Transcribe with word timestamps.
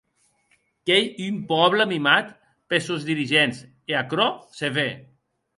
Qu'ei 0.89 1.03
un 1.25 1.37
pòble 1.51 1.85
mimat 1.93 2.27
pes 2.71 2.81
sòns 2.87 3.03
dirigents, 3.13 3.57
e 3.93 3.99
aquerò 4.01 4.27
se 4.63 4.67
ve. 4.81 4.87